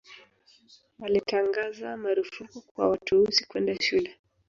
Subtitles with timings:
[0.99, 4.15] walitangaza marufuku kwa watu weusi kwenda shule